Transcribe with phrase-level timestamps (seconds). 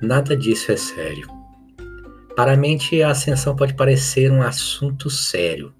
[0.00, 1.28] Nada disso é sério.
[2.36, 5.72] Para a mente, a ascensão pode parecer um assunto sério.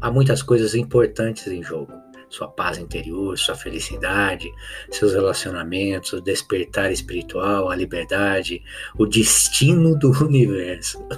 [0.00, 1.92] Há muitas coisas importantes em jogo.
[2.28, 4.52] Sua paz interior, sua felicidade,
[4.90, 8.62] seus relacionamentos, o despertar espiritual, a liberdade,
[8.98, 11.02] o destino do universo.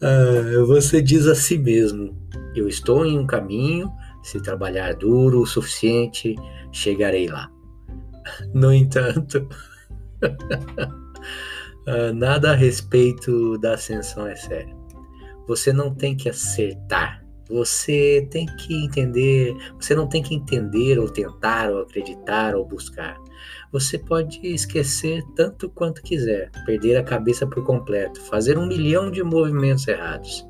[0.00, 2.16] ah, você diz a si mesmo:
[2.54, 3.92] Eu estou em um caminho,
[4.22, 6.36] se trabalhar duro o suficiente,
[6.70, 7.50] chegarei lá.
[8.52, 9.48] No entanto,
[11.86, 14.78] ah, nada a respeito da ascensão é sério.
[15.46, 17.24] Você não tem que acertar.
[17.48, 19.56] Você tem que entender.
[19.80, 23.18] Você não tem que entender, ou tentar, ou acreditar, ou buscar.
[23.72, 29.22] Você pode esquecer tanto quanto quiser, perder a cabeça por completo, fazer um milhão de
[29.22, 30.46] movimentos errados.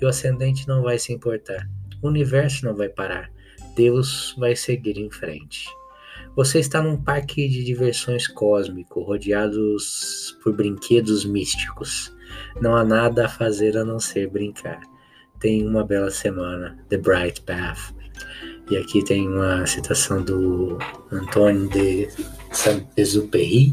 [0.00, 1.68] E o ascendente não vai se importar.
[2.02, 3.30] O universo não vai parar.
[3.76, 5.68] Deus vai seguir em frente.
[6.36, 12.14] Você está num parque de diversões cósmico, rodeados por brinquedos místicos.
[12.60, 14.80] Não há nada a fazer a não ser brincar.
[15.40, 16.78] Tenha uma bela semana.
[16.88, 17.92] The Bright Path.
[18.70, 20.78] E aqui tem uma citação do
[21.10, 22.08] Antônio de
[22.52, 23.72] Saint-Exupéry.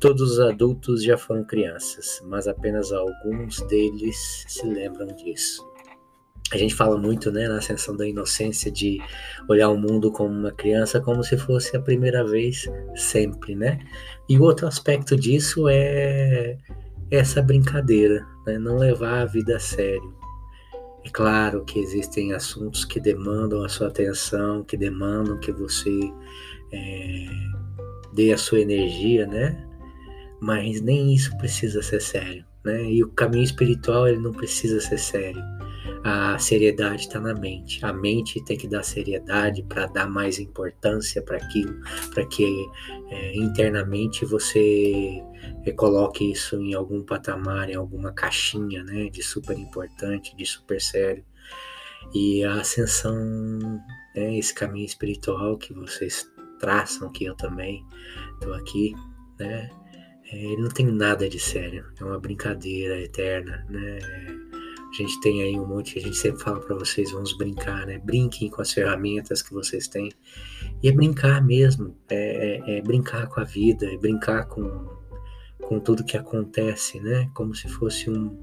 [0.00, 5.71] Todos os adultos já foram crianças, mas apenas alguns deles se lembram disso
[6.56, 8.98] a gente fala muito né, na ascensão da inocência de
[9.48, 13.78] olhar o mundo como uma criança como se fosse a primeira vez sempre, né?
[14.28, 16.58] E outro aspecto disso é
[17.10, 18.58] essa brincadeira, né?
[18.58, 20.14] não levar a vida a sério.
[21.04, 26.00] É claro que existem assuntos que demandam a sua atenção, que demandam que você
[26.72, 27.26] é,
[28.14, 29.68] dê a sua energia, né?
[30.40, 32.84] Mas nem isso precisa ser sério, né?
[32.84, 35.42] E o caminho espiritual ele não precisa ser sério
[36.04, 37.84] a seriedade está na mente.
[37.84, 41.80] A mente tem que dar seriedade para dar mais importância para aquilo,
[42.12, 42.66] para que
[43.10, 45.22] é, internamente você
[45.64, 50.80] é, coloque isso em algum patamar, em alguma caixinha, né, de super importante, de super
[50.80, 51.24] sério.
[52.12, 53.14] E a ascensão,
[54.14, 57.84] né, esse caminho espiritual que vocês traçam, que eu também
[58.34, 58.92] estou aqui,
[59.38, 59.70] né,
[60.32, 63.98] é, ele não tem nada de sério, é uma brincadeira eterna, né?
[64.92, 67.98] A gente tem aí um monte, a gente sempre fala para vocês, vamos brincar, né?
[67.98, 70.12] Brinquem com as ferramentas que vocês têm.
[70.82, 74.86] E é brincar mesmo, é, é, é brincar com a vida, é brincar com,
[75.62, 77.30] com tudo que acontece, né?
[77.32, 78.36] Como se fosse um,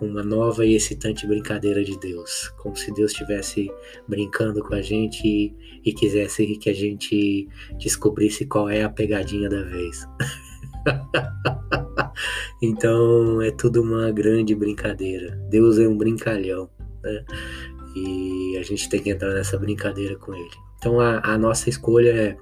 [0.00, 2.48] uma nova e excitante brincadeira de Deus.
[2.56, 3.70] Como se Deus estivesse
[4.08, 5.54] brincando com a gente e,
[5.84, 7.46] e quisesse que a gente
[7.78, 10.06] descobrisse qual é a pegadinha da vez.
[12.62, 15.36] então é tudo uma grande brincadeira.
[15.50, 16.70] Deus é um brincalhão,
[17.02, 17.24] né?
[17.96, 20.50] E a gente tem que entrar nessa brincadeira com ele.
[20.78, 22.36] Então a, a nossa escolha é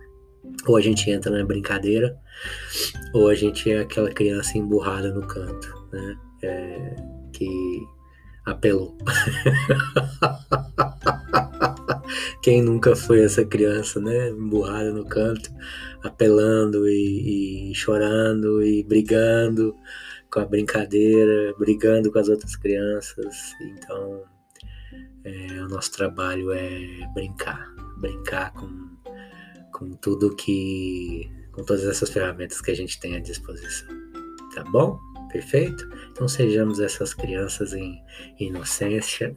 [0.67, 2.17] ou a gente entra na brincadeira,
[3.13, 6.17] ou a gente é aquela criança emburrada no canto, né?
[6.43, 6.97] É,
[7.33, 7.81] que
[8.47, 8.97] apelou.
[12.43, 14.31] Quem nunca foi essa criança, né?
[14.31, 15.51] Emburrada no canto,
[16.03, 19.77] apelando e, chorando e brigando
[20.31, 23.55] com a brincadeira, brigando com as outras crianças.
[23.61, 24.23] Então,
[25.25, 26.81] é, o nosso trabalho é
[27.15, 28.91] brincar, brincar com,
[29.73, 33.89] com tudo que, com todas essas ferramentas que a gente tem à disposição.
[34.55, 34.99] Tá bom?
[35.31, 35.89] Perfeito?
[36.11, 38.03] Então sejamos essas crianças em
[38.39, 39.37] inocência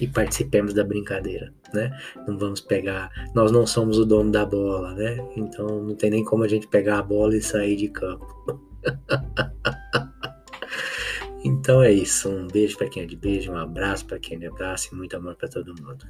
[0.00, 1.96] e participemos da brincadeira, né?
[2.26, 5.16] Não vamos pegar, nós não somos o dono da bola, né?
[5.36, 8.26] Então não tem nem como a gente pegar a bola e sair de campo.
[11.44, 14.40] então é isso, um beijo para quem é de beijo, um abraço para quem é
[14.40, 16.04] de abraço e muito amor para todo mundo.